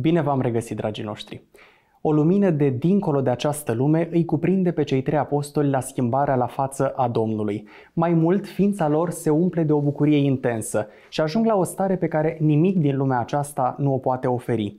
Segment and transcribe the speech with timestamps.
[0.00, 1.42] Bine v-am regăsit, dragii noștri!
[2.00, 6.34] O lumină de dincolo de această lume îi cuprinde pe cei trei apostoli la schimbarea
[6.34, 7.68] la față a Domnului.
[7.92, 11.96] Mai mult, ființa lor se umple de o bucurie intensă și ajung la o stare
[11.96, 14.76] pe care nimic din lumea aceasta nu o poate oferi.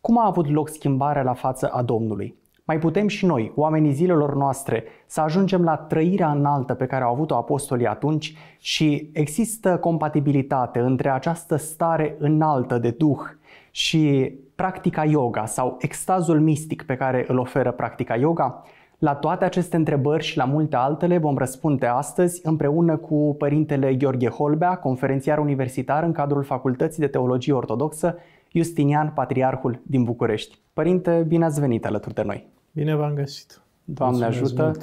[0.00, 2.34] Cum a avut loc schimbarea la față a Domnului?
[2.64, 7.12] Mai putem și noi, oamenii zilelor noastre, să ajungem la trăirea înaltă pe care au
[7.12, 13.20] avut-o apostolii atunci și există compatibilitate între această stare înaltă de Duh
[13.74, 18.62] și practica yoga sau extazul mistic pe care îl oferă practica yoga?
[18.98, 24.28] La toate aceste întrebări și la multe altele vom răspunde astăzi împreună cu părintele Gheorghe
[24.28, 28.16] Holbea, conferențiar universitar în cadrul Facultății de Teologie Ortodoxă
[28.52, 30.58] Justinian, Patriarhul din București.
[30.72, 32.48] Părinte, bine ați venit alături de noi!
[32.72, 33.60] Bine v-am găsit!
[33.84, 34.62] Doamne Mulțumesc ajută!
[34.62, 34.82] Mult.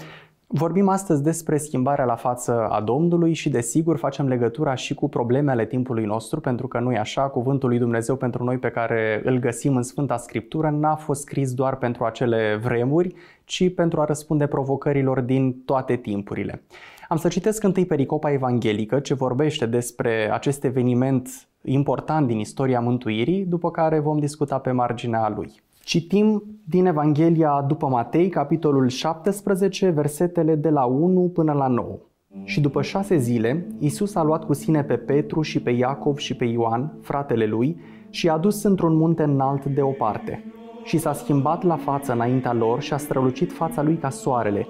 [0.51, 5.65] Vorbim astăzi despre schimbarea la față a Domnului și desigur facem legătura și cu problemele
[5.65, 9.39] timpului nostru, pentru că nu e așa, cuvântul lui Dumnezeu pentru noi pe care îl
[9.39, 14.47] găsim în Sfânta Scriptură n-a fost scris doar pentru acele vremuri, ci pentru a răspunde
[14.47, 16.61] provocărilor din toate timpurile.
[17.09, 23.45] Am să citesc întâi pericopa evanghelică ce vorbește despre acest eveniment important din istoria mântuirii,
[23.45, 25.61] după care vom discuta pe marginea lui.
[25.89, 31.97] Citim din Evanghelia după Matei, capitolul 17, versetele de la 1 până la 9.
[32.43, 36.35] Și după șase zile, Isus a luat cu sine pe Petru și pe Iacov și
[36.35, 37.79] pe Ioan, fratele lui,
[38.09, 40.43] și a dus într-un munte înalt de o parte.
[40.83, 44.67] Și s-a schimbat la față înaintea lor și a strălucit fața lui ca soarele,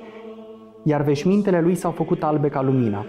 [0.84, 3.06] iar veșmintele lui s-au făcut albe ca lumina.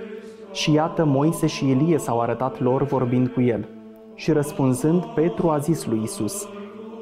[0.53, 3.69] Și iată, Moise și Elie s-au arătat lor vorbind cu el.
[4.15, 6.49] Și răspunzând, Petru a zis lui Isus,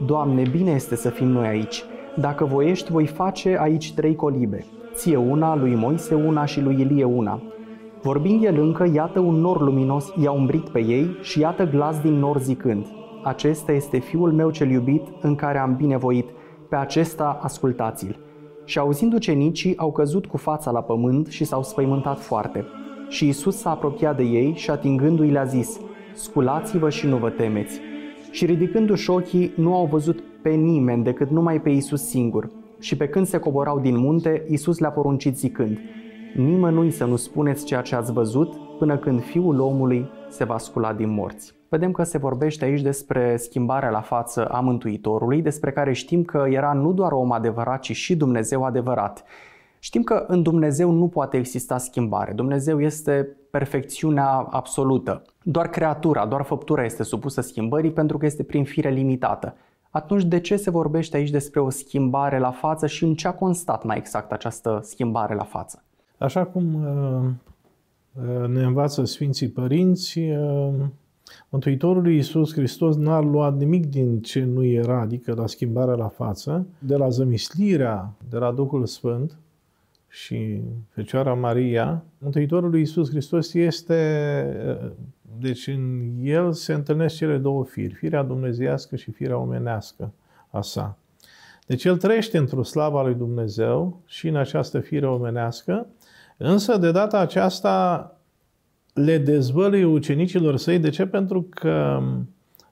[0.06, 1.84] Doamne, bine este să fim noi aici.
[2.16, 4.64] Dacă voiești, voi face aici trei colibe.
[4.94, 7.42] Ție una, lui Moise una și lui Elie una.
[8.02, 12.12] Vorbind el încă, iată un nor luminos i-a umbrit pe ei și iată glas din
[12.12, 12.86] nor zicând,
[13.22, 16.28] Acesta este Fiul meu cel iubit, în care am binevoit,
[16.68, 18.18] pe acesta ascultați-l.
[18.64, 22.64] Și auzind ucenicii, au căzut cu fața la pământ și s-au spăimântat foarte.
[23.08, 25.80] Și Isus s-a apropiat de ei și atingându-i le-a zis,
[26.14, 27.80] Sculați-vă și nu vă temeți.
[28.30, 32.50] Și ridicându-și ochii, nu au văzut pe nimeni decât numai pe Isus singur.
[32.78, 35.78] Și pe când se coborau din munte, Isus le-a poruncit zicând,
[36.36, 40.92] Nimănui să nu spuneți ceea ce ați văzut până când Fiul omului se va scula
[40.92, 41.54] din morți.
[41.68, 46.44] Vedem că se vorbește aici despre schimbarea la față a Mântuitorului, despre care știm că
[46.48, 49.24] era nu doar om adevărat, ci și Dumnezeu adevărat.
[49.78, 52.32] Știm că în Dumnezeu nu poate exista schimbare.
[52.32, 55.22] Dumnezeu este perfecțiunea absolută.
[55.42, 59.54] Doar creatura, doar făptura este supusă schimbării pentru că este prin fire limitată.
[59.90, 63.32] Atunci de ce se vorbește aici despre o schimbare la față și în ce a
[63.32, 65.82] constat mai exact această schimbare la față?
[66.18, 67.30] Așa cum uh,
[68.14, 70.74] uh ne învață Sfinții Părinți, uh,
[71.48, 76.66] Mântuitorul Iisus Hristos n-a luat nimic din ce nu era, adică la schimbarea la față,
[76.78, 79.36] de la zămislirea de la Duhul Sfânt
[80.08, 84.82] și Fecioara Maria, Mântuitorul Iisus Hristos este,
[85.40, 90.12] deci în El se întâlnesc cele două firi, firea dumnezeiască și firea omenească
[90.50, 90.98] a sa.
[91.66, 95.86] Deci El trăiește într-o slava lui Dumnezeu și în această fire omenească,
[96.36, 98.12] însă de data aceasta
[98.92, 100.78] le dezvăluie ucenicilor săi.
[100.78, 101.06] De ce?
[101.06, 102.02] Pentru că,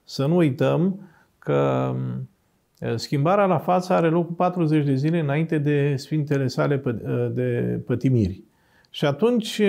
[0.05, 1.01] să nu uităm,
[1.39, 1.95] că
[2.95, 6.83] schimbarea la față are loc cu 40 de zile înainte de Sfintele sale
[7.33, 8.43] de pătimiri.
[8.91, 9.63] Și atunci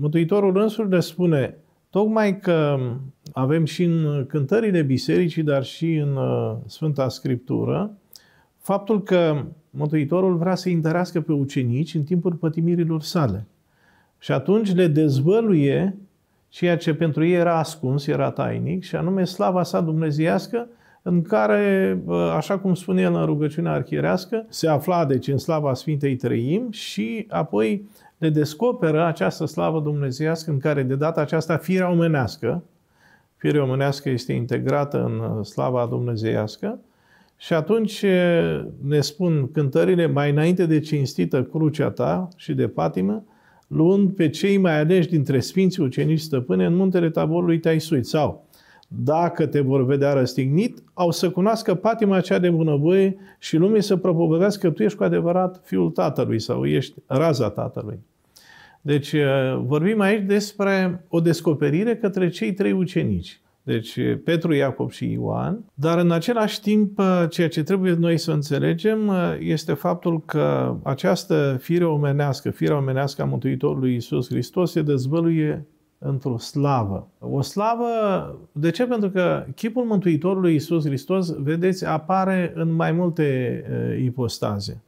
[0.00, 1.56] Mântuitorul însuși le spune
[1.90, 2.78] tocmai că
[3.32, 6.18] avem și în cântările bisericii, dar și în
[6.66, 7.90] Sfânta Scriptură,
[8.58, 13.46] faptul că Mântuitorul vrea să întărească pe ucenici în timpul pătimirilor sale.
[14.18, 15.96] Și atunci le dezvăluie
[16.48, 20.68] ceea ce pentru ei era ascuns, era tainic, și anume slava sa dumnezeiască,
[21.02, 21.98] în care,
[22.36, 27.26] așa cum spune el în rugăciunea arhierească, se afla deci în slava Sfintei Trăim și
[27.28, 27.88] apoi
[28.18, 32.62] le descoperă această slavă dumnezeiască în care de data aceasta firea omenească,
[33.36, 36.78] firea omenească este integrată în slava dumnezeiască
[37.36, 38.04] și atunci
[38.82, 43.24] ne spun cântările mai înainte de cinstită crucea ta și de patimă,
[43.66, 48.06] luând pe cei mai aleși dintre Sfinții Ucenici Stăpâne în muntele taborului te-ai suit.
[48.06, 48.47] Sau,
[48.88, 53.96] dacă te vor vedea răstignit, au să cunoască patima cea de bunăvoie și lumii să
[53.96, 57.98] propovădească că tu ești cu adevărat fiul tatălui sau ești raza tatălui.
[58.80, 59.14] Deci
[59.64, 63.40] vorbim aici despre o descoperire către cei trei ucenici.
[63.62, 65.64] Deci Petru, Iacob și Ioan.
[65.74, 67.00] Dar în același timp,
[67.30, 73.24] ceea ce trebuie noi să înțelegem este faptul că această fire omenească, firea omenească a
[73.24, 75.66] Mântuitorului Iisus Hristos se dezvăluie
[75.98, 77.08] într-o slavă.
[77.20, 77.86] O slavă,
[78.52, 78.86] de ce?
[78.86, 84.82] Pentru că chipul Mântuitorului Iisus Hristos, vedeți, apare în mai multe uh, ipostaze.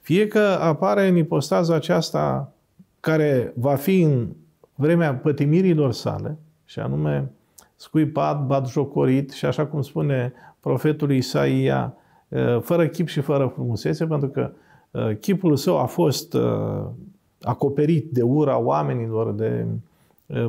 [0.00, 2.52] Fie că apare în ipostaza aceasta
[3.00, 4.28] care va fi în
[4.74, 7.30] vremea pătimirilor sale, și anume
[7.76, 11.94] scuipat, batjocorit și așa cum spune profetul Isaia,
[12.60, 14.50] fără chip și fără frumusețe, pentru că
[15.20, 16.36] chipul său a fost
[17.40, 19.66] acoperit de ura oamenilor, de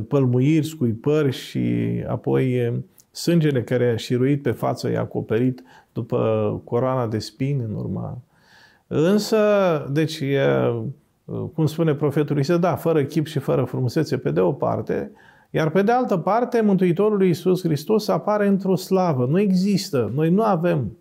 [0.07, 1.63] pălmuiri, scuipări și
[2.07, 2.73] apoi
[3.11, 5.63] sângele care a șiruit pe față i-a acoperit
[5.93, 8.21] după coroana de spini în urma.
[8.87, 9.37] Însă,
[9.91, 10.45] deci, e,
[11.53, 15.11] cum spune profetul Isaia, da, fără chip și fără frumusețe pe de o parte,
[15.49, 19.25] iar pe de altă parte, Mântuitorul Iisus Hristos apare într-o slavă.
[19.25, 20.11] Nu există.
[20.15, 20.97] Noi nu avem,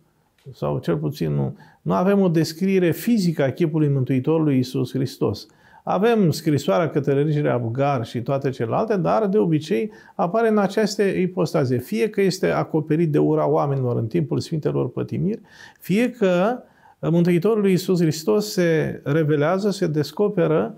[0.52, 5.46] sau cel puțin nu, nu avem o descriere fizică a chipului Mântuitorului Iisus Hristos.
[5.82, 11.78] Avem scrisoarea către regele Abgar și toate celelalte, dar de obicei apare în aceste ipostaze.
[11.78, 15.40] Fie că este acoperit de ura oamenilor în timpul Sfintelor Pătimiri,
[15.80, 16.62] fie că
[17.10, 20.74] Mântuitorul Iisus Hristos se revelează, se descoperă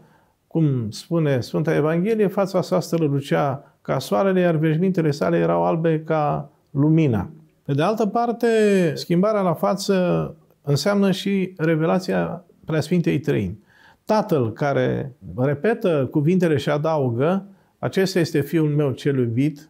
[0.47, 6.51] cum spune Sfânta Evanghelie, fața sa strălucea ca soarele, iar veșmintele sale erau albe ca
[6.71, 7.31] lumina.
[7.65, 8.47] Pe de altă parte,
[8.95, 13.64] schimbarea la față înseamnă și revelația Preasfintei Trăini.
[14.05, 17.47] Tatăl care repetă cuvintele și adaugă,
[17.79, 19.69] acesta este Fiul meu cel iubit,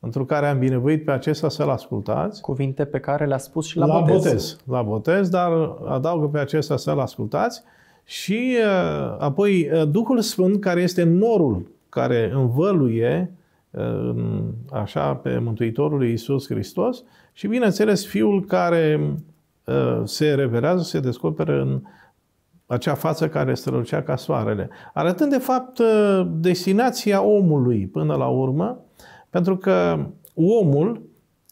[0.00, 2.40] într care am binevoit pe acesta să-l ascultați.
[2.40, 4.22] Cuvinte pe care le-a spus și la, la botez.
[4.22, 4.58] botez.
[4.64, 5.50] La botez, dar
[5.88, 7.62] adaugă pe acesta să-l ascultați.
[8.04, 13.32] Și uh, apoi uh, Duhul Sfânt, care este norul care învăluie
[13.70, 14.14] uh,
[14.72, 17.02] așa pe Mântuitorul Iisus Hristos
[17.32, 19.14] și, bineînțeles, Fiul care
[20.04, 21.82] se revelează, se descoperă în
[22.68, 24.68] acea față care strălucea ca soarele.
[24.94, 25.80] Arătând, de fapt,
[26.26, 28.84] destinația omului până la urmă,
[29.30, 31.02] pentru că omul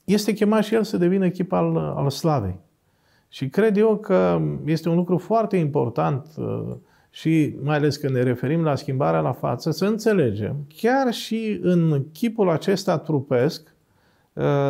[0.04, 2.58] este chemat și el să devină echip al, al slavei.
[3.28, 6.74] Și cred eu că este un lucru foarte important uh,
[7.10, 12.04] și mai ales când ne referim la schimbarea la față, să înțelegem, chiar și în
[12.12, 13.75] chipul acesta trupesc, uh,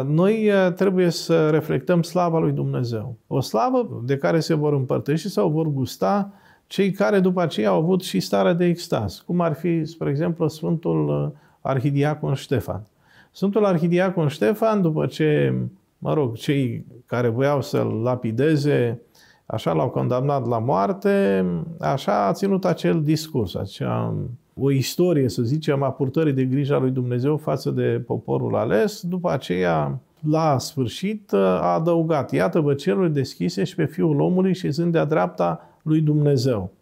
[0.04, 3.16] noi uh, trebuie să reflectăm slava lui Dumnezeu.
[3.26, 6.32] O slavă de care se vor împărtăși sau vor gusta
[6.66, 10.48] cei care după aceea au avut și starea de extaz, cum ar fi, spre exemplu,
[10.48, 12.86] Sfântul Arhidiacon Ștefan.
[13.30, 15.54] Sfântul Arhidiacon Ștefan, după ce
[15.98, 19.02] mă rog, cei care voiau să-l lapideze,
[19.46, 21.44] așa l-au condamnat la moarte,
[21.80, 24.14] așa a ținut acel discurs, acea,
[24.60, 29.00] o istorie, să zicem, a purtării de grijă a lui Dumnezeu față de poporul ales.
[29.00, 30.00] După aceea,
[30.30, 35.60] la sfârșit, a adăugat, iată-vă ceruri deschise și pe Fiul omului și sunt de-a dreapta
[35.82, 36.72] lui Dumnezeu.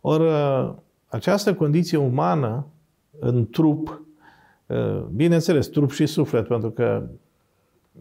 [0.00, 0.24] Ori
[1.08, 2.66] această condiție umană
[3.18, 4.02] în trup,
[5.14, 7.02] bineînțeles, trup și suflet, pentru că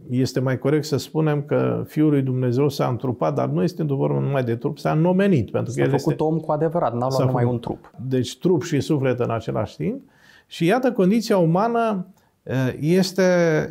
[0.10, 4.20] este mai corect să spunem că Fiul lui Dumnezeu s-a întrupat, dar nu este vorba
[4.20, 5.52] numai de trup, s-a nomenit.
[5.52, 6.24] Pentru s-a că făcut este...
[6.24, 7.92] om cu adevărat, n-a luat numai un trup.
[8.08, 10.02] Deci trup și suflet în același timp.
[10.48, 12.06] Și iată, condiția umană
[12.80, 13.24] este,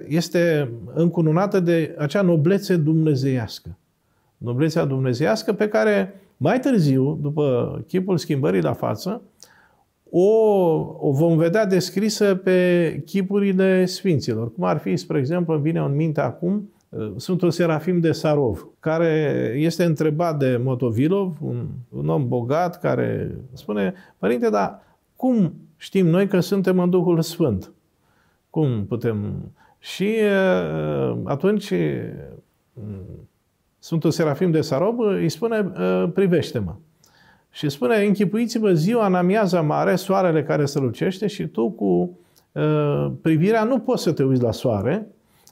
[0.08, 3.76] este încununată de acea noblețe dumnezeiască.
[4.36, 9.22] Noblețea dumnezeiască pe care mai târziu, după chipul schimbării la față,
[10.10, 10.28] o,
[10.98, 14.52] o vom vedea descrisă pe chipurile sfinților.
[14.52, 18.68] Cum ar fi, spre exemplu, îmi vine în minte acum, uh, Sfântul Serafim de Sarov,
[18.80, 24.82] care este întrebat de Motovilov, un, un om bogat, care spune, Părinte, dar
[25.16, 27.72] cum știm noi că suntem în Duhul Sfânt?
[28.50, 29.34] Cum putem?
[29.78, 32.82] Și uh, atunci uh,
[33.78, 35.72] Sfântul Serafim de Sarov îi spune,
[36.14, 36.74] privește-mă.
[37.50, 42.18] Și spune, închipuiți-vă ziua în amiaza mare, soarele care strălucește și tu cu
[42.52, 45.06] uh, privirea nu poți să te uiți la soare.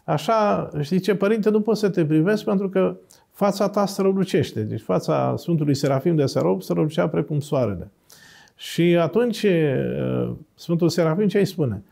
[0.05, 2.97] Așa, știi ce, părinte, nu poți să te privesc pentru că
[3.31, 4.61] fața ta strălucește.
[4.61, 7.91] Deci fața Sfântului Serafim de Sarov strălucea precum soarele.
[8.57, 11.83] Și atunci uh, Sfântul Serafim ce îi spune?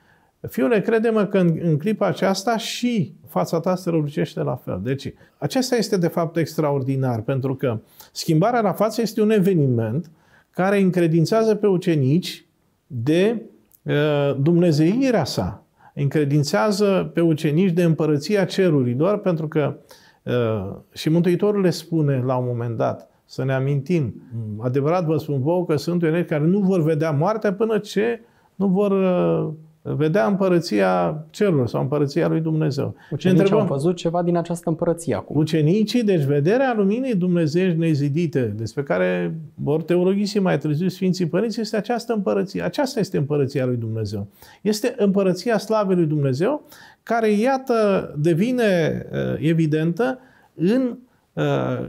[0.48, 4.80] Fiule, crede-mă că în, în clipa aceasta și fața ta strălucește la fel.
[4.82, 7.78] Deci, acesta este de fapt extraordinar, pentru că
[8.16, 10.10] schimbarea la față este un eveniment
[10.50, 12.46] care încredințează pe ucenici
[12.86, 13.42] de
[13.82, 15.64] uh, dumnezeirea sa.
[15.94, 19.76] Încredințează pe ucenici de împărăția cerurilor, pentru că
[20.22, 24.22] uh, și Mântuitorul le spune la un moment dat, să ne amintim,
[24.58, 28.20] adevărat vă spun vouă că sunt unii care nu vor vedea moartea până ce
[28.54, 29.52] nu vor uh,
[29.94, 32.94] vedea împărăția cerurilor sau împărăția lui Dumnezeu.
[33.10, 35.36] Ucenicii întrebăm, au văzut ceva din această împărăție acum.
[35.36, 41.76] Ucenicii, deci vederea luminii dumnezeiești nezidite, despre care vor teologisi mai târziu Sfinții Părinți, este
[41.76, 42.62] această împărăție.
[42.62, 44.26] Aceasta este împărăția lui Dumnezeu.
[44.62, 46.64] Este împărăția slavei lui Dumnezeu,
[47.02, 50.18] care, iată, devine uh, evidentă
[50.54, 50.96] în
[51.32, 51.88] uh,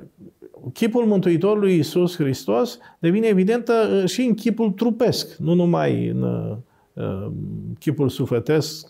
[0.74, 6.58] chipul Mântuitorului Iisus Hristos, devine evidentă uh, și în chipul trupesc, nu numai în uh,
[6.58, 6.64] Uh,
[7.80, 8.90] chipul sufletesc.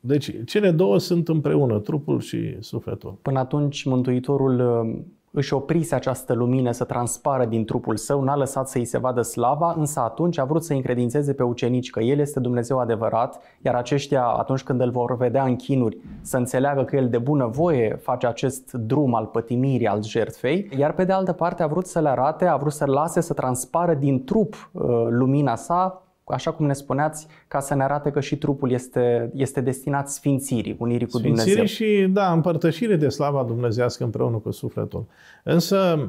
[0.00, 3.18] Deci cele două sunt împreună, trupul și sufletul.
[3.22, 5.02] Până atunci Mântuitorul uh,
[5.36, 9.22] își oprise această lumină să transpară din trupul său, n-a lăsat să îi se vadă
[9.22, 13.74] slava, însă atunci a vrut să încredințeze pe ucenici că El este Dumnezeu adevărat, iar
[13.74, 17.98] aceștia, atunci când îl vor vedea în chinuri, să înțeleagă că El de bună voie
[18.02, 22.00] face acest drum al pătimirii, al jertfei, iar pe de altă parte a vrut să
[22.00, 26.66] le arate, a vrut să lase să transpară din trup uh, lumina sa, așa cum
[26.66, 31.18] ne spuneați, ca să ne arate că și trupul este, este destinat sfințirii, unirii cu
[31.18, 31.64] sfințirii Dumnezeu.
[31.64, 35.06] și, da, împărtășire de slava dumnezească împreună cu sufletul.
[35.42, 36.08] Însă,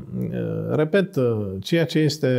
[0.70, 1.16] repet,
[1.60, 2.30] ceea ce este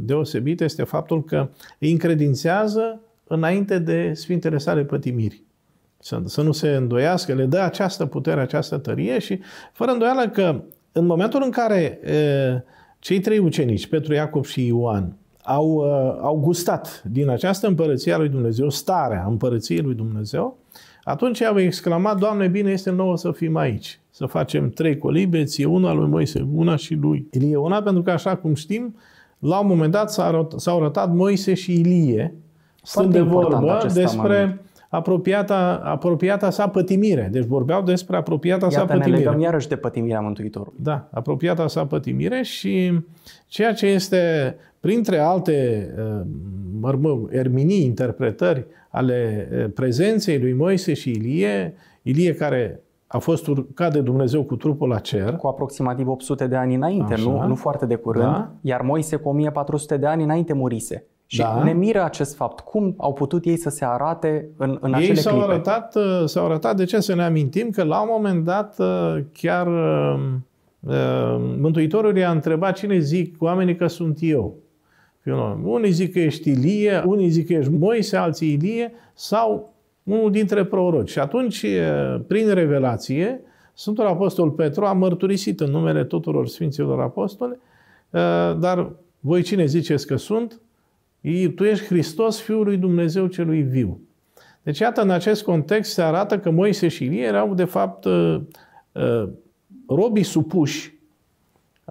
[0.00, 5.42] deosebit este faptul că îi încredințează înainte de Sfintele sale pătimiri.
[5.98, 9.40] Să, să nu se îndoiască, le dă această putere, această tărie și
[9.72, 12.62] fără îndoială că în momentul în care e,
[12.98, 18.18] cei trei ucenici, Petru, Iacob și Ioan, au, uh, au gustat din această împărăție a
[18.18, 20.58] lui Dumnezeu, starea împărăției lui Dumnezeu,
[21.04, 25.64] atunci au exclamat, Doamne, bine este nouă să fim aici, să facem trei colibe, ție
[25.64, 28.96] una lui Moise, una și lui Ilie una, pentru că așa cum știm,
[29.38, 30.12] la un moment dat
[30.56, 32.34] s-au arătat Moise și Ilie,
[32.82, 34.60] stând de vorbă despre amănunt.
[34.88, 37.28] apropiata, apropiata sa pătimire.
[37.32, 39.10] Deci vorbeau despre apropiata Iată, sa pătimire.
[39.10, 40.78] ne legăm iarăși de pătimirea Mântuitorului.
[40.82, 43.00] Da, apropiata sa pătimire și
[43.46, 46.26] ceea ce este Printre alte uh,
[46.80, 53.92] mărmă, erminii, interpretări ale uh, prezenței lui Moise și Ilie, Ilie care a fost urcat
[53.92, 55.36] de Dumnezeu cu trupul la cer.
[55.36, 58.50] Cu aproximativ 800 de ani înainte, nu, nu foarte de curând, da.
[58.60, 61.04] iar Moise cu 1400 de ani înainte murise.
[61.26, 61.62] Și da.
[61.64, 62.60] ne miră acest fapt.
[62.60, 65.52] Cum au putut ei să se arate în, în ei acele s-au clipe?
[65.52, 68.76] Arătat, uh, s-au arătat, de ce să ne amintim, că la un moment dat
[69.32, 69.68] chiar
[71.58, 74.54] Mântuitorul i-a întrebat cine zic oamenii că sunt eu.
[75.64, 80.64] Unii zic că ești Ilie, unii zic că ești Moise, alții Ilie sau unul dintre
[80.64, 81.10] proroci.
[81.10, 81.66] Și atunci,
[82.26, 83.40] prin revelație,
[83.74, 87.58] Sfântul Apostol Petru a mărturisit în numele tuturor Sfinților Apostole,
[88.58, 90.60] dar voi cine ziceți că sunt?
[91.54, 94.00] Tu ești Hristos, Fiul lui Dumnezeu celui viu.
[94.62, 98.06] Deci, iată, în acest context se arată că Moise și Ilie erau, de fapt,
[99.86, 100.94] robii supuși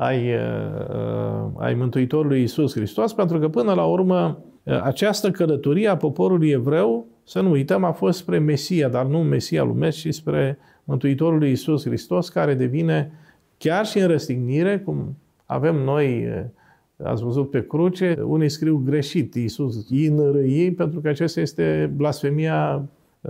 [0.01, 5.97] ai, uh, ai Mântuitorului Isus Hristos, pentru că până la urmă uh, această călătorie a
[5.97, 10.57] poporului evreu, să nu uităm, a fost spre Mesia, dar nu Mesia lumesc, ci spre
[10.83, 13.11] Mântuitorul Isus Hristos, care devine
[13.57, 19.35] chiar și în răstignire, cum avem noi, uh, ați văzut pe cruce, unii scriu greșit
[19.35, 22.89] Iisus inărâi, pentru că acesta este blasfemia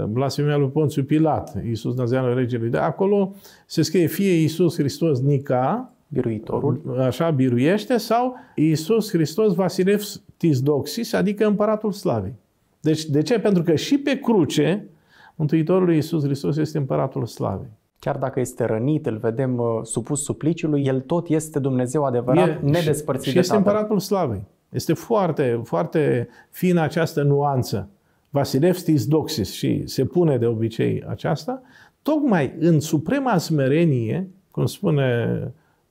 [0.10, 2.70] blasfemia lui Ponțiu Pilat, Iisus Nazeanul Regelui.
[2.70, 3.36] De acolo
[3.66, 6.96] se scrie fie Iisus Hristos Nica, biruitorul.
[7.00, 10.04] Așa biruiește, sau Iisus Hristos Vasilev
[10.38, 12.34] Tisdoxis, adică împăratul slavei.
[12.80, 13.40] Deci, de ce?
[13.40, 14.90] Pentru că și pe cruce,
[15.36, 17.70] Mântuitorul Iisus Hristos este împăratul slavei.
[18.00, 22.60] Chiar dacă este rănit, îl vedem uh, supus supliciului, el tot este Dumnezeu adevărat, e,
[22.62, 24.44] nedespărțit și, și este împăratul slavei.
[24.70, 27.90] Este foarte, foarte fină această nuanță.
[28.30, 31.62] Vasilev Tisdoxis și se pune de obicei aceasta,
[32.02, 35.28] tocmai în suprema smerenie, cum spune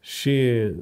[0.01, 0.33] și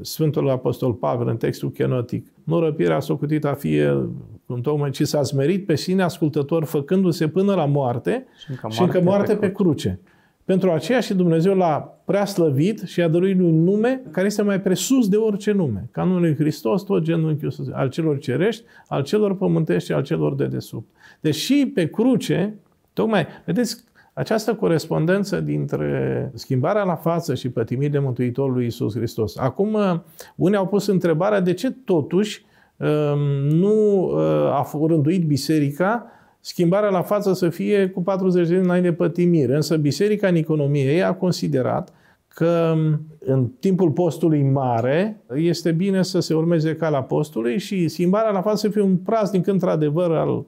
[0.01, 4.09] Sfântul Apostol Pavel în textul chenotic, nu răpirea socotit a fie
[4.47, 8.77] cum tocmai, ci s-a smerit pe sine ascultător făcându-se până la moarte și încă moarte,
[8.77, 10.01] și încă moarte pe, pe cruce.
[10.45, 14.61] Pentru aceea și Dumnezeu l-a prea slăvit și a dăruit un nume care este mai
[14.61, 15.89] presus de orice nume.
[15.91, 20.35] Ca numele lui Hristos, tot genunchiul al celor cerești, al celor pământești și al celor
[20.35, 20.89] de desubt.
[21.21, 22.55] Deci și pe cruce,
[22.93, 23.85] tocmai, vedeți,
[24.19, 29.37] această corespondență dintre schimbarea la față și pătimirile Mântuitorului Iisus Hristos.
[29.37, 30.01] Acum, uh,
[30.37, 32.45] unii au pus întrebarea de ce totuși
[32.77, 34.21] um, nu uh,
[34.53, 36.07] a rânduit biserica
[36.41, 39.55] schimbarea la față să fie cu 40 de ani înainte de pătimire.
[39.55, 41.93] Însă biserica în economie ei a considerat
[42.29, 48.31] că um, în timpul postului mare este bine să se urmeze calea postului și schimbarea
[48.31, 50.45] la față să fie un praznic într-adevăr al uh,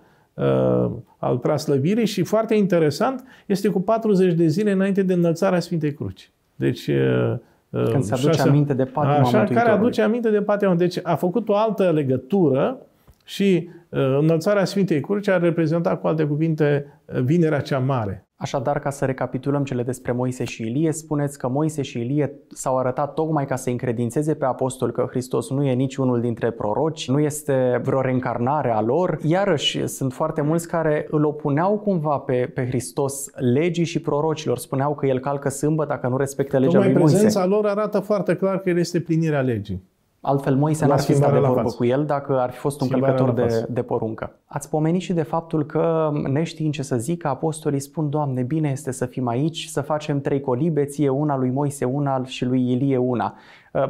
[1.18, 6.30] al preaslăvirii și foarte interesant, este cu 40 de zile înainte de înălțarea Sfintei Cruci.
[6.56, 7.34] Deci uh,
[7.70, 10.74] uh, când se aduce șase, aminte de patima Așa, care aduce aminte de patima.
[10.74, 12.78] Deci a făcut o altă legătură
[13.24, 18.24] Și uh, înălțarea Sfintei Cruci a reprezentat, cu alte cuvinte, uh, vinerea cea mare.
[18.42, 22.78] Așadar, ca să recapitulăm cele despre Moise și Ilie, spuneți că Moise și Ilie s-au
[22.78, 27.18] arătat tocmai ca să încredințeze pe apostol că Hristos nu e niciunul dintre proroci, nu
[27.18, 29.18] este vreo reîncarnare a lor.
[29.22, 34.58] Iarăși, sunt foarte mulți care îl opuneau cumva pe, pe Hristos legii și prorocilor.
[34.58, 37.14] Spuneau că el calcă sâmbătă, dacă nu respectă legea Tocmai lui Moise.
[37.14, 39.82] prezența lor arată foarte clar că el este plinirea legii.
[40.22, 41.76] Altfel Moise La n-ar fi stat schimbarea de la vorbă față.
[41.76, 43.72] cu el dacă ar fi fost un Schimbarea călcător la de, față.
[43.72, 44.32] de poruncă.
[44.46, 48.92] Ați pomenit și de faptul că neștiind ce să zică, apostolii spun, Doamne, bine este
[48.92, 52.96] să fim aici, să facem trei colibe, ție una, lui Moise una și lui Ilie
[52.96, 53.34] una.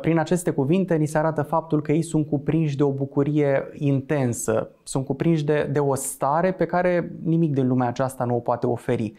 [0.00, 4.70] Prin aceste cuvinte ni se arată faptul că ei sunt cuprinși de o bucurie intensă,
[4.82, 8.66] sunt cuprinși de, de o stare pe care nimic din lumea aceasta nu o poate
[8.66, 9.14] oferi.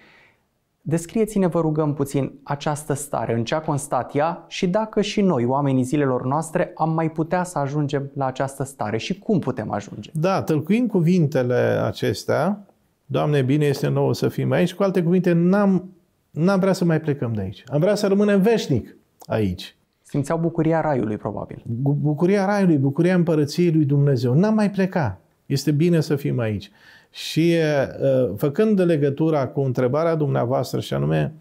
[0.81, 5.45] Descrieți-ne, vă rugăm puțin, această stare, în ce a constat ea și dacă și noi,
[5.45, 10.09] oamenii zilelor noastre, am mai putea să ajungem la această stare și cum putem ajunge.
[10.13, 12.65] Da, tălcuind cuvintele acestea,
[13.05, 15.89] Doamne, bine este nouă să fim aici, cu alte cuvinte, n-am,
[16.29, 17.63] n-am vrea să mai plecăm de aici.
[17.67, 18.95] Am vrea să rămânem veșnic
[19.25, 19.75] aici.
[20.01, 21.61] Simțeau bucuria raiului, probabil.
[21.65, 24.33] Bu- Bucuria Raiului, bucuria Împărăției lui Dumnezeu.
[24.33, 25.19] N-am mai pleca.
[25.45, 26.71] Este bine să fim aici.
[27.11, 27.53] Și
[28.01, 31.33] uh, făcând legătura cu întrebarea dumneavoastră și anume,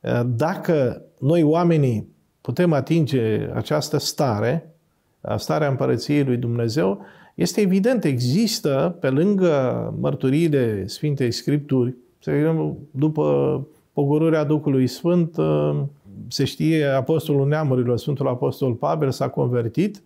[0.00, 2.08] uh, dacă noi oamenii
[2.40, 4.74] putem atinge această stare,
[5.20, 7.00] uh, starea Împărăției lui Dumnezeu,
[7.34, 15.82] este evident, există, pe lângă mărturiile Sfintei Scripturi, să vedem, după pogorârea Duhului Sfânt, uh,
[16.28, 20.02] se știe, Apostolul Neamurilor, Sfântul Apostol Pavel s-a convertit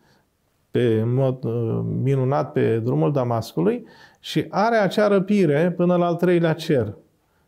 [0.71, 3.85] pe în mod uh, minunat pe drumul Damascului
[4.21, 6.95] și are acea răpire până la al treilea cer.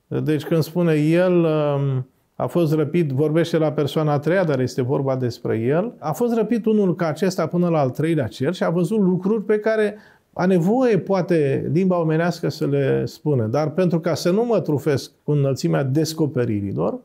[0.07, 4.83] Deci când spune el um, a fost răpit, vorbește la persoana a treia, dar este
[4.83, 8.65] vorba despre el, a fost răpit unul ca acesta până la al treilea cer și
[8.65, 9.97] a văzut lucruri pe care
[10.33, 13.47] a nevoie, poate, limba omenească să le spună.
[13.47, 16.99] Dar pentru ca să nu mă trufesc cu înălțimea descoperirilor,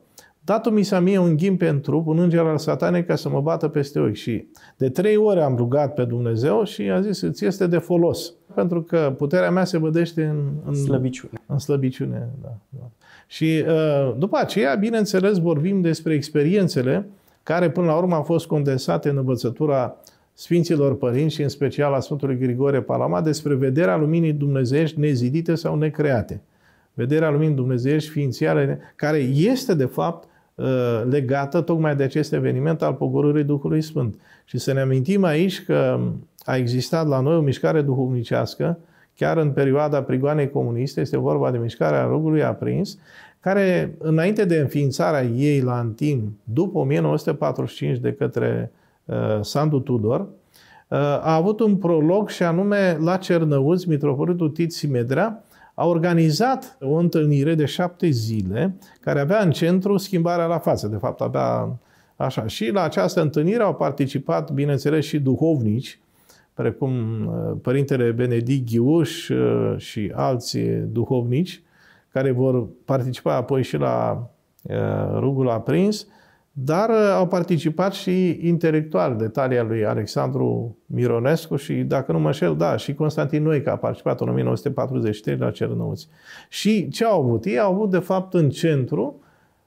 [0.48, 3.40] dat mi s-a mie un ghim în trup, un înger al satanei, ca să mă
[3.40, 4.14] bată peste ochi.
[4.14, 8.32] Și de trei ori am rugat pe Dumnezeu și a zis, îți este de folos.
[8.54, 10.36] Pentru că puterea mea se vădește în,
[10.66, 11.32] în Slăbiciune.
[11.46, 12.28] în slăbiciune.
[12.42, 12.90] Da, da.
[13.26, 17.08] Și uh, după aceea, bineînțeles, vorbim despre experiențele
[17.42, 19.96] care până la urmă au fost condensate în învățătura
[20.32, 25.76] Sfinților Părinți și în special a Sfântului Grigore Palama despre vederea luminii dumnezeiești nezidite sau
[25.76, 26.42] necreate.
[26.94, 30.30] Vederea luminii dumnezeiești ființiale, care este de fapt uh,
[31.08, 34.14] legată tocmai de acest eveniment al pogorârii Duhului Sfânt.
[34.44, 36.00] Și să ne amintim aici că
[36.44, 38.78] a existat la noi o mișcare duhovnicească,
[39.16, 42.98] chiar în perioada prigoanei comuniste, este vorba de mișcarea rugului aprins,
[43.40, 48.72] care înainte de înființarea ei la Antin, după 1945 de către
[49.04, 50.26] uh, Sandu Tudor, uh,
[50.98, 55.42] a avut un prolog și anume la Cernăuți, mitropolitul Tit Simedrea,
[55.78, 60.88] a organizat o întâlnire de șapte zile care avea în centru schimbarea la față.
[60.88, 61.78] De fapt, avea
[62.16, 62.46] așa.
[62.46, 66.00] Și la această întâlnire au participat, bineînțeles, și duhovnici,
[66.54, 66.92] precum
[67.26, 70.58] uh, Părintele Benedict Ghiuș uh, și alți
[70.92, 71.62] duhovnici,
[72.12, 74.28] care vor participa apoi și la
[74.62, 74.76] uh,
[75.18, 76.06] rugul aprins,
[76.64, 82.56] dar au participat și intelectuali de talia lui Alexandru Mironescu și, dacă nu mă șel,
[82.56, 86.08] da, și Constantin Noica a participat în 1943 la Cernăuți.
[86.48, 87.44] Și ce au avut?
[87.44, 89.20] Ei au avut, de fapt, în centru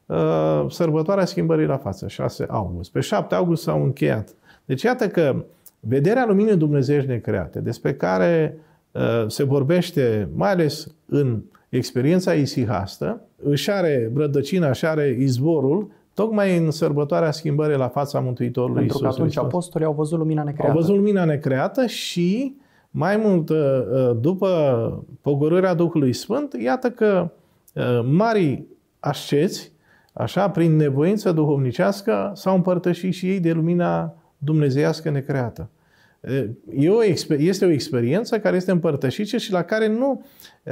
[0.05, 2.91] uh, sărbătoarea schimbării la față, 6 august.
[2.91, 4.29] Pe 7 august s-au încheiat.
[4.65, 5.45] Deci iată că
[5.79, 8.57] vederea luminii dumnezeiești necreate, despre care
[8.91, 16.57] uh, se vorbește mai ales în experiența isihastă, își are rădăcina, își are izvorul tocmai
[16.57, 19.45] în sărbătoarea schimbării la fața Mântuitorului Pentru Iisus că atunci Hristos.
[19.45, 20.71] apostolii au văzut lumina necreată.
[20.71, 22.55] Au văzut lumina necreată și
[22.91, 23.57] mai mult, uh,
[24.19, 27.31] după pogorârea Duhului Sfânt, iată că
[27.73, 28.67] uh, marii
[28.99, 29.71] asceți,
[30.13, 35.69] așa, prin nevoință duhovnicească, s-au împărtășit și ei de lumina dumnezeiască necreată.
[36.73, 37.03] E o,
[37.37, 40.25] este o experiență care este împărtășită și la care nu,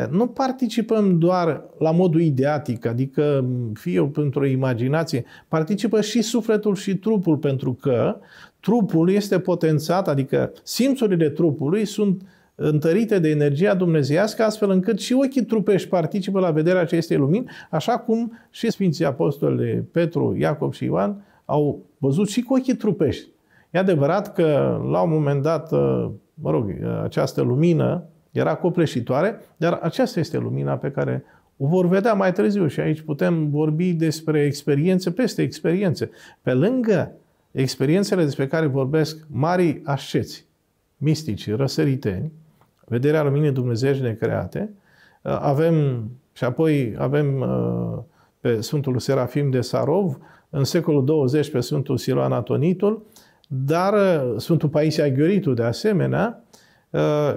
[0.09, 6.95] nu participăm doar la modul ideatic, adică fie pentru o imaginație, participă și sufletul și
[6.95, 8.17] trupul, pentru că
[8.59, 12.21] trupul este potențat, adică simțurile trupului sunt
[12.55, 17.97] întărite de energia dumnezeiască, astfel încât și ochii trupești participă la vederea acestei lumini, așa
[17.97, 23.27] cum și Sfinții Apostoli Petru, Iacob și Ioan au văzut și cu ochii trupești.
[23.69, 25.71] E adevărat că la un moment dat,
[26.33, 26.71] mă rog,
[27.03, 31.23] această lumină era copleșitoare, dar aceasta este lumina pe care
[31.57, 36.09] o vor vedea mai târziu și aici putem vorbi despre experiențe peste experiențe.
[36.41, 37.11] Pe lângă
[37.51, 40.45] experiențele despre care vorbesc marii asceți,
[40.97, 42.31] mistici, răsăriteni,
[42.85, 44.69] vederea luminii dumnezeiești necreate.
[45.21, 46.03] Uh, avem,
[46.33, 47.99] și apoi avem uh,
[48.39, 50.17] pe Sfântul Serafim de Sarov,
[50.49, 53.05] în secolul 20 pe Sfântul Siloan Atonitul,
[53.51, 53.93] dar
[54.37, 56.43] Sfântul Paisia Ghioritu de asemenea,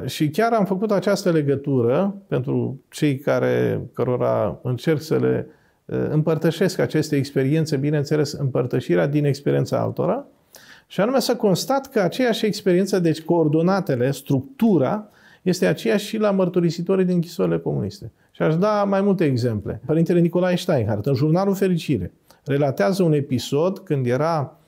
[0.04, 5.46] și chiar am făcut această legătură pentru cei care, cărora încerc să le
[6.10, 10.26] împărtășesc aceste experiențe, bineînțeles, împărtășirea din experiența altora,
[10.86, 15.08] și anume să constat că aceeași experiență, deci coordonatele, structura,
[15.42, 18.12] este aceeași și la mărturisitorii din închisorile comuniste.
[18.30, 19.80] Și aș da mai multe exemple.
[19.86, 22.12] Părintele Nicolae Steinhardt, în jurnalul Fericire,
[22.44, 24.61] relatează un episod când era, uh,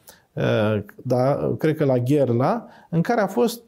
[1.02, 3.62] da, cred că la Gherla, în care a fost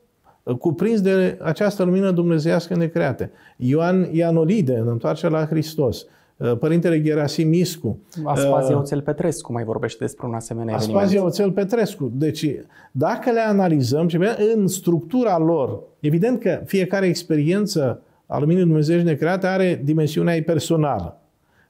[0.58, 3.30] cuprins de această lumină dumnezeiască necreată.
[3.56, 7.98] Ioan Ianolide, în Întoarcerea la Hristos, Uh, Părintele Gerasim Miscu.
[8.24, 11.26] Aspazia uh, Oțel Petrescu mai vorbește despre un asemenea Aspazia eveniment.
[11.26, 12.10] Oțel Petrescu.
[12.14, 12.46] Deci,
[12.92, 14.18] dacă le analizăm și
[14.54, 21.20] în structura lor, evident că fiecare experiență a luminii Dumnezeu necreate are dimensiunea ei personală.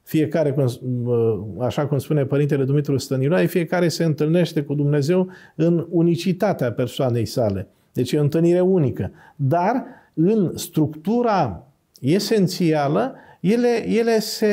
[0.06, 6.72] Fiecare, uh, așa cum spune Părintele Dumitru Stăniloae, fiecare se întâlnește cu Dumnezeu în unicitatea
[6.72, 7.68] persoanei sale.
[7.92, 9.10] Deci e o întâlnire unică.
[9.36, 11.66] Dar în structura
[12.00, 14.46] esențială ele, ele se,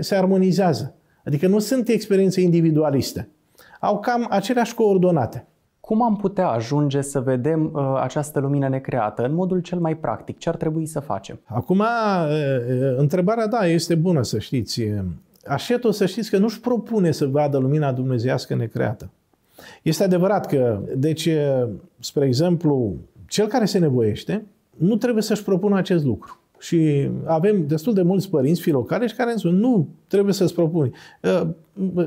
[0.00, 0.94] se armonizează.
[1.24, 3.28] Adică nu sunt experiențe individualiste.
[3.80, 5.46] Au cam aceleași coordonate.
[5.86, 10.38] Cum am putea ajunge să vedem uh, această lumină necreată în modul cel mai practic?
[10.38, 11.40] Ce ar trebui să facem?
[11.44, 14.82] Acum, uh, uh întrebarea, da, este bună să știți.
[15.46, 19.10] Așetul să știți că nu-și propune să vadă lumina dumnezeiască necreată.
[19.82, 21.68] Este adevărat că, deci, uh,
[21.98, 22.94] spre exemplu,
[23.28, 24.44] cel care se nevoiește
[24.76, 26.40] nu trebuie să-și propună acest lucru.
[26.58, 30.92] Și avem destul de mulți părinți filocale și care îmi spun, nu, trebuie să-ți propui.
[31.22, 31.48] Uh,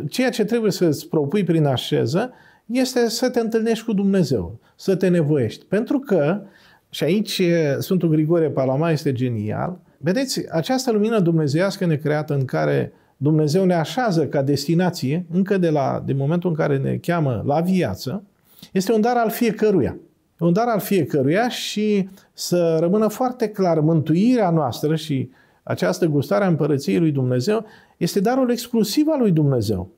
[0.09, 2.31] ceea ce trebuie să-ți propui prin așeză
[2.71, 5.65] este să te întâlnești cu Dumnezeu, să te nevoiești.
[5.65, 6.41] Pentru că,
[6.89, 7.41] și aici
[7.79, 14.27] Sfântul Grigore Palama este genial, vedeți, această lumină dumnezeiască necreată în care Dumnezeu ne așează
[14.27, 18.23] ca destinație, încă de, la, de momentul în care ne cheamă la viață,
[18.71, 19.97] este un dar al fiecăruia
[20.39, 25.29] un dar al fiecăruia și să rămână foarte clar mântuirea noastră și
[25.63, 27.65] această gustare a împărăției lui Dumnezeu
[27.97, 29.89] este darul exclusiv al lui Dumnezeu.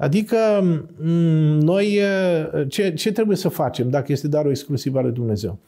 [0.00, 0.36] Adică
[1.60, 1.98] noi
[2.68, 5.58] ce, ce trebuie să facem dacă este darul exclusiv al lui Dumnezeu?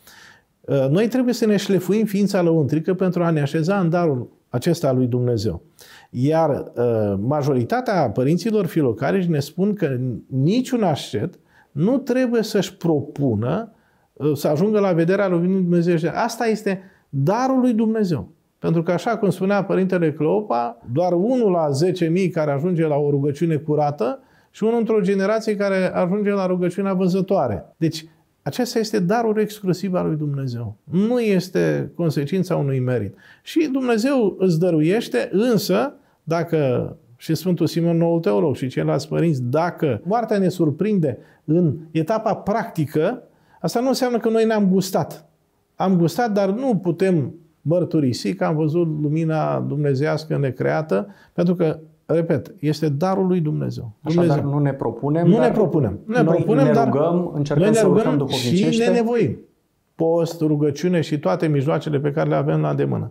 [0.90, 4.96] Noi trebuie să ne șlefuim ființa lăuntrică pentru a ne așeza în darul acesta al
[4.96, 5.62] lui Dumnezeu.
[6.10, 6.72] Iar
[7.20, 11.38] majoritatea părinților filocarici ne spun că niciun așet
[11.72, 13.72] nu trebuie să-și propună
[14.34, 15.96] să ajungă la vederea luminii Dumnezeu.
[16.14, 18.28] Asta este darul lui Dumnezeu.
[18.62, 21.68] Pentru că, așa cum spunea Părintele Cleopa, doar unul la
[22.24, 24.18] 10.000 care ajunge la o rugăciune curată
[24.50, 27.74] și unul într-o generație care ajunge la rugăciunea văzătoare.
[27.76, 28.06] Deci,
[28.42, 30.76] acesta este darul exclusiv al lui Dumnezeu.
[30.90, 33.14] Nu este consecința unui merit.
[33.42, 40.00] Și Dumnezeu îți dăruiește, însă, dacă și Sfântul Simon Noul Teolog și ceilalți părinți, dacă
[40.04, 43.22] moartea ne surprinde în etapa practică,
[43.62, 45.28] Asta nu înseamnă că noi ne-am gustat.
[45.74, 52.54] Am gustat, dar nu putem mărturisi că am văzut lumina dumnezească necreată, pentru că, repet,
[52.58, 53.92] este darul lui Dumnezeu.
[54.02, 54.32] Dumnezeu.
[54.32, 56.00] Așadar, nu ne propunem, nu ne propunem.
[56.04, 59.38] Nu ne noi propunem, ne dar rugăm, încercăm noi ne rugăm să și ne nevoim.
[59.94, 63.10] Post, rugăciune și toate mijloacele pe care le avem la îndemână.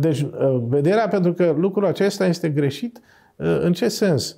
[0.00, 0.26] Deci,
[0.68, 3.00] vederea, pentru că lucrul acesta este greșit,
[3.36, 4.36] în ce sens?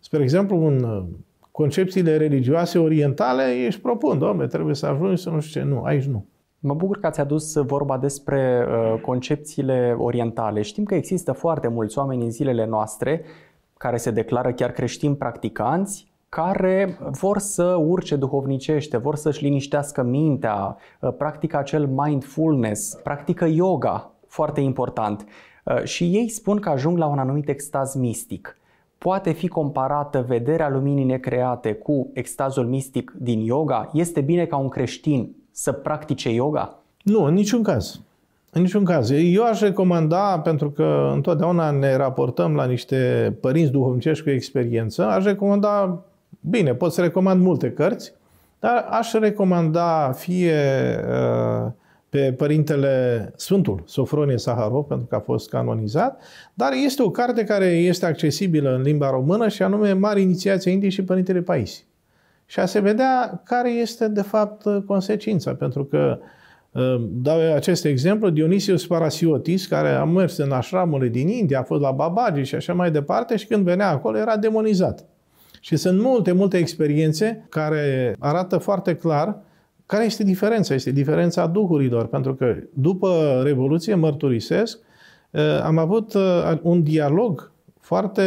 [0.00, 1.04] Spre exemplu, un
[1.50, 5.66] concepțiile religioase orientale își propun, domne, trebuie să ajungi să nu știu ce.
[5.66, 6.26] Nu, aici nu.
[6.66, 10.62] Mă bucur că ați adus vorba despre uh, concepțiile orientale.
[10.62, 13.24] Știm că există foarte mulți oameni în zilele noastre
[13.76, 20.76] care se declară chiar creștini practicanți, care vor să urce duhovnicește, vor să-și liniștească mintea,
[21.00, 25.24] uh, practică acel mindfulness, practică yoga, foarte important.
[25.64, 28.58] Uh, și ei spun că ajung la un anumit extaz mistic
[28.98, 33.90] poate fi comparată vederea luminii necreate cu extazul mistic din yoga?
[33.92, 36.78] Este bine ca un creștin să practice yoga?
[37.02, 38.00] Nu, în niciun caz.
[38.50, 39.10] În niciun caz.
[39.10, 45.24] Eu aș recomanda, pentru că întotdeauna ne raportăm la niște părinți duhovnicești cu experiență, aș
[45.24, 46.02] recomanda,
[46.40, 48.12] bine, pot să recomand multe cărți,
[48.58, 50.54] dar aș recomanda fie
[51.08, 51.70] uh,
[52.08, 56.22] pe părintele Sfântul Sofronie Saharov, pentru că a fost canonizat,
[56.54, 60.90] dar este o carte care este accesibilă în limba română și anume Mare Inițiația Indiei
[60.90, 61.84] și Părintele Paisi.
[62.46, 66.18] Și a se vedea care este de fapt consecința, pentru că
[66.72, 71.80] uh, dau acest exemplu, Dionisius Parasiotis, care a mers în așramurile din India, a fost
[71.80, 75.04] la Babaji și așa mai departe și când venea acolo era demonizat.
[75.60, 79.42] Și sunt multe, multe experiențe care arată foarte clar
[79.86, 80.74] Care este diferența?
[80.74, 84.78] Este diferența duhurilor, pentru că după Revoluție, mărturisesc,
[85.30, 88.22] uh, am avut uh, un dialog foarte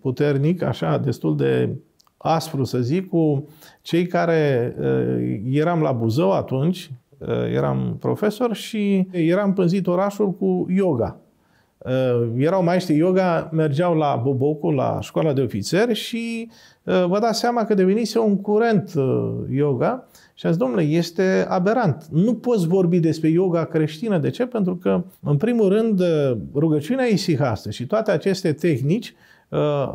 [0.00, 1.76] puternic, așa, destul de
[2.24, 3.48] aspru, să zic, cu
[3.82, 6.90] cei care uh, eram la Buzău atunci,
[7.52, 11.18] eram profesor și eram pânzit orașul cu yoga.
[12.36, 16.50] Erau maestri yoga, mergeau la Bobocu, la școala de ofițeri și
[16.82, 18.92] vă dați seama că devenise un curent
[19.50, 22.06] yoga și a zis, domnule, este aberant.
[22.10, 24.18] Nu poți vorbi despre yoga creștină.
[24.18, 24.46] De ce?
[24.46, 26.00] Pentru că, în primul rând,
[26.54, 29.14] rugăciunea isihastă și toate aceste tehnici
[29.48, 29.94] uh,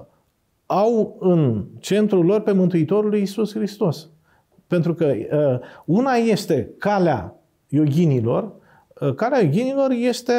[0.71, 4.09] au în centrul lor pe Mântuitorul Iisus Hristos.
[4.67, 7.35] Pentru că uh, una este calea
[7.67, 8.51] yoginilor,
[8.99, 10.33] uh, calea yoginilor este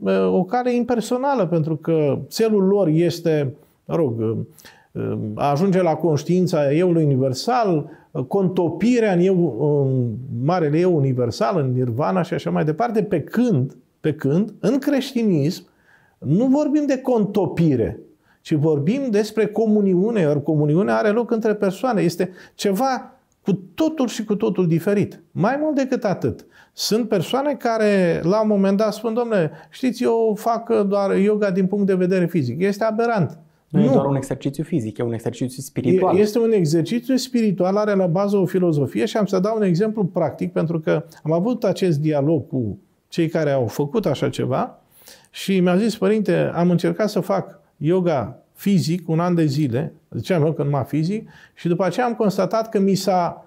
[0.00, 5.94] uh, o cale impersonală, pentru că țelul lor este, mă rog, uh, a ajunge la
[5.94, 7.90] conștiința eului universal,
[8.28, 10.14] contopirea în, eu, în
[10.44, 15.64] marele eu universal, în nirvana și așa mai departe, pe când, pe când, în creștinism,
[16.18, 18.00] nu vorbim de contopire,
[18.48, 22.00] ci vorbim despre comuniune, ori comuniunea are loc între persoane.
[22.00, 25.22] Este ceva cu totul și cu totul diferit.
[25.30, 26.46] Mai mult decât atât.
[26.72, 31.66] Sunt persoane care la un moment dat spun, domnule, știți, eu fac doar yoga din
[31.66, 32.60] punct de vedere fizic.
[32.62, 33.38] Este aberant.
[33.68, 36.18] Nu, nu e doar un exercițiu fizic, e un exercițiu spiritual.
[36.18, 40.04] Este un exercițiu spiritual, are la bază o filozofie și am să dau un exemplu
[40.04, 44.82] practic, pentru că am avut acest dialog cu cei care au făcut așa ceva
[45.30, 50.44] și mi-a zis, părinte, am încercat să fac yoga fizic un an de zile, ziceam
[50.44, 53.44] eu că numai fizic, și după aceea am constatat că mi s-a,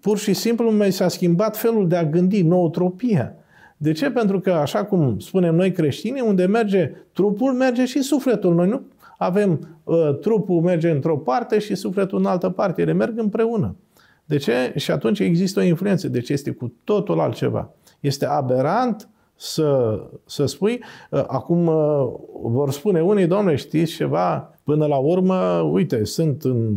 [0.00, 3.34] pur și simplu, mi s-a schimbat felul de a gândi, nootropia.
[3.76, 4.10] De ce?
[4.10, 8.54] Pentru că, așa cum spunem noi creștini, unde merge trupul, merge și sufletul.
[8.54, 8.82] Noi nu
[9.18, 12.82] avem uh, trupul merge într-o parte și sufletul în altă parte.
[12.82, 13.76] Ele merg împreună.
[14.24, 14.72] De ce?
[14.76, 16.08] Și atunci există o influență.
[16.08, 17.70] Deci este cu totul altceva.
[18.00, 19.08] Este aberant
[19.42, 22.08] să, să spui, uh, acum uh,
[22.42, 26.74] vor spune unii, domnule, știți ceva, până la urmă, uite, sunt în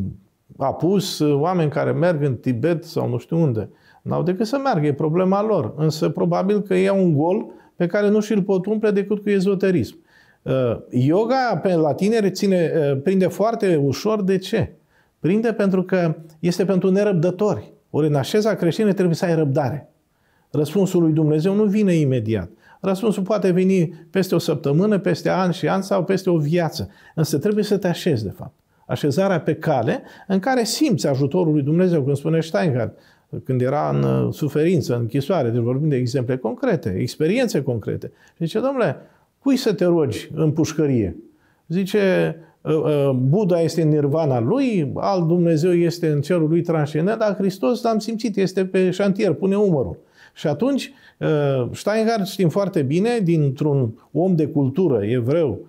[0.58, 3.70] apus uh, oameni care merg în Tibet sau nu știu unde.
[4.02, 5.74] N-au decât să meargă, e problema lor.
[5.78, 9.98] Însă probabil că e un gol pe care nu și-l pot umple decât cu ezoterism.
[10.42, 14.24] Uh, yoga pe la tineri ține, uh, prinde foarte ușor.
[14.24, 14.76] De ce?
[15.20, 17.74] Prinde pentru că este pentru nerăbdători.
[17.90, 19.90] Ori în așeza creștină trebuie să ai răbdare.
[20.52, 22.50] Răspunsul lui Dumnezeu nu vine imediat.
[22.82, 26.90] Răspunsul poate veni peste o săptămână, peste ani și ani sau peste o viață.
[27.16, 28.54] Însă trebuie să te așezi, de fapt.
[28.88, 32.98] Așezarea pe cale în care simți ajutorul lui Dumnezeu, cum spune Steingart,
[33.44, 38.12] când era în uh, suferință, în închisoare, deci vorbim de exemple concrete, experiențe concrete.
[38.38, 38.98] Și zice, domnule,
[39.46, 41.16] Cui să te rogi în pușcărie?
[41.68, 47.20] Zice, ă, ă, Buddha este în nirvana lui, alt Dumnezeu este în cerul lui transcendent,
[47.20, 49.98] dar Hristos, l-am simțit, este pe șantier, pune umărul.
[50.36, 55.60] Și atunci, ă, Steingart știm foarte bine, dintr-un om de cultură evreu,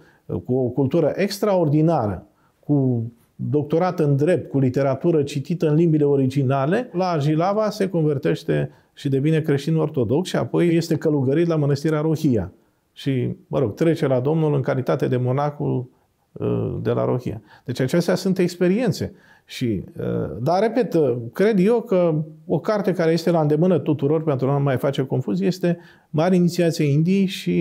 [0.44, 2.26] cu o cultură extraordinară,
[2.60, 3.04] cu
[3.36, 9.40] doctorat în drept, cu literatură citită în limbile originale, la Jilava se convertește și devine
[9.40, 12.52] creștin ortodox și apoi este călugărit la mănăstirea Rohia
[12.92, 15.88] și, mă rog, trece la Domnul în calitate de monacul
[16.32, 17.40] uh, de la Rohia.
[17.64, 19.12] Deci acestea sunt experiențe.
[19.48, 22.14] Și, uh, dar, repet, uh, cred eu că
[22.46, 25.78] o carte care este la îndemână tuturor pentru a nu mai face confuzie este
[26.10, 27.52] Mare Inițiație Indiei și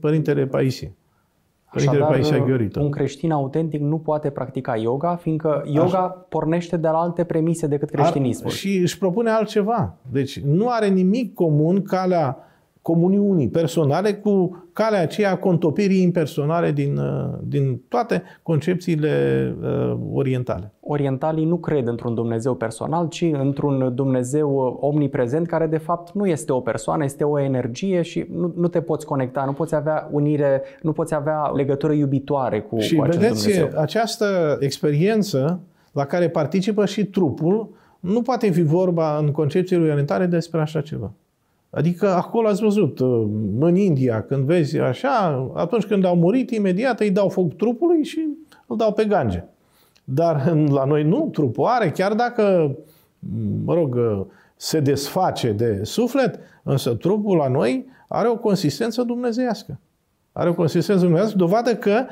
[0.00, 0.94] Părintele Paisie.
[1.70, 6.06] Părintele Așadar, un creștin autentic nu poate practica yoga, fiindcă yoga Așa.
[6.06, 8.50] pornește de la alte premise decât creștinismul.
[8.50, 9.96] Ar, și își propune altceva.
[10.10, 12.38] Deci nu are nimic comun calea
[12.84, 19.10] comuniunii personale cu calea aceea a contopirii impersonale din, uh, din toate concepțiile
[19.62, 20.72] uh, orientale.
[20.80, 26.52] Orientalii nu cred într-un Dumnezeu personal, ci într-un Dumnezeu omniprezent, care de fapt nu este
[26.52, 30.62] o persoană, este o energie și nu, nu te poți conecta, nu poți avea unire,
[30.82, 33.80] nu poți avea legătură iubitoare cu, și cu acest vedeți, Dumnezeu.
[33.80, 35.60] această experiență
[35.92, 37.68] la care participă și trupul,
[38.00, 41.12] nu poate fi vorba în concepțiile orientale despre așa ceva.
[41.74, 43.26] Adică acolo ați văzut, uh,
[43.60, 48.28] în India, când vezi așa, atunci când au murit, imediat îi dau foc trupului și
[48.66, 49.44] îl dau pe gange.
[50.04, 52.76] Dar la noi nu, trupul are, chiar dacă,
[53.64, 54.24] mă rog, uh,
[54.56, 59.80] se desface de suflet, însă trupul la noi are o consistență dumnezeiască.
[60.32, 62.06] Are o consistență dumnezeiască, dovadă că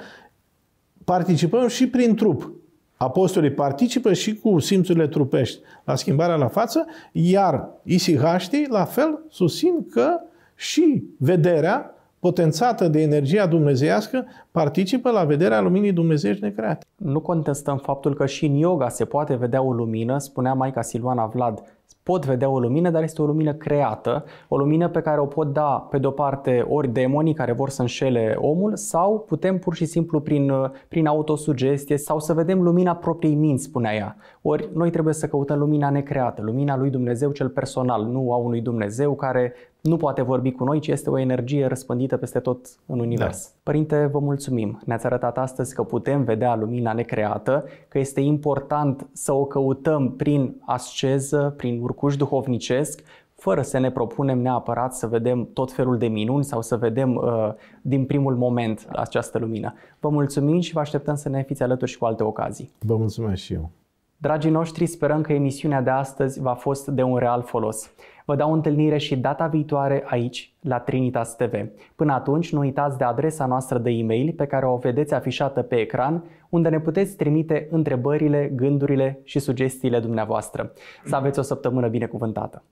[1.05, 2.53] participăm și prin trup.
[3.03, 9.87] Apostolii participă și cu simțurile trupești la schimbarea la față, iar isihaștii, la fel, susțin
[9.91, 10.21] că
[10.55, 16.87] și vederea potențată de energia dumnezeiască participă la vederea luminii dumnezeiești necreate.
[16.97, 21.27] Nu contestăm faptul că și în yoga se poate vedea o lumină, spunea Maica Silvana
[21.27, 21.63] Vlad,
[22.03, 25.53] pot vedea o lumină, dar este o lumină creată, o lumină pe care o pot
[25.53, 29.85] da, pe de-o parte, ori demonii care vor să înșele omul, sau putem pur și
[29.85, 30.53] simplu prin,
[30.89, 34.17] prin autosugestie sau să vedem lumina propriei minți, spunea ea.
[34.43, 38.61] Ori noi trebuie să căutăm lumina necreată, lumina lui Dumnezeu cel personal, nu a unui
[38.61, 39.53] Dumnezeu care
[39.83, 43.45] nu poate vorbi cu noi, ci este o energie răspândită peste tot în univers.
[43.45, 43.59] Da.
[43.63, 44.81] Părinte, vă mulțumim.
[44.85, 50.63] Ne-ați arătat astăzi că putem vedea lumina necreată, că este important să o căutăm prin
[50.67, 53.03] asceză, prin urcuș duhovnicesc,
[53.35, 57.53] fără să ne propunem neapărat să vedem tot felul de minuni sau să vedem uh,
[57.81, 59.75] din primul moment această lumină.
[60.01, 62.71] Vă mulțumim și vă așteptăm să ne fiți alături și cu alte ocazii.
[62.79, 63.71] Vă mulțumesc și eu.
[64.17, 67.91] Dragii noștri, sperăm că emisiunea de astăzi v-a fost de un real folos.
[68.25, 71.69] Vă dau întâlnire și data viitoare aici, la Trinitas TV.
[71.95, 75.77] Până atunci, nu uitați de adresa noastră de e-mail pe care o vedeți afișată pe
[75.77, 80.73] ecran, unde ne puteți trimite întrebările, gândurile și sugestiile dumneavoastră.
[81.05, 82.63] Să aveți o săptămână binecuvântată!